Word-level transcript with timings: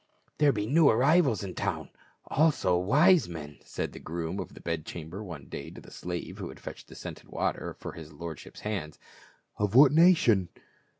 "There 0.39 0.51
be 0.51 0.65
new 0.65 0.89
arrivals 0.89 1.43
in 1.43 1.53
town— 1.53 1.91
also 2.25 2.75
wise 2.75 3.29
men," 3.29 3.59
SENT 3.63 3.93
FORTH. 3.93 3.93
211 3.93 3.93
said 3.93 3.93
the 3.93 3.99
groom 3.99 4.39
of 4.39 4.55
the 4.55 4.59
bed 4.61 4.83
chamber 4.83 5.23
one 5.23 5.45
day 5.45 5.69
to 5.69 5.79
the 5.79 5.91
slave 5.91 6.39
who 6.39 6.49
had 6.49 6.59
fetched 6.59 6.87
the 6.87 6.95
scented 6.95 7.27
water 7.29 7.75
for 7.77 7.91
his 7.93 8.11
lord 8.11 8.39
ship's 8.39 8.61
hands." 8.61 8.97
Of 9.59 9.75
what 9.75 9.91
nation 9.91 10.49